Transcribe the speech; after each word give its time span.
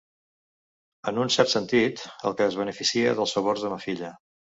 En 1.11 1.19
un 1.23 1.29
cert 1.35 1.51
sentit, 1.51 2.01
el 2.29 2.35
que 2.39 2.47
es 2.53 2.57
beneficia 2.61 3.13
dels 3.21 3.35
favors 3.39 3.67
de 3.67 3.71
ma 3.75 3.79
filla. 3.85 4.11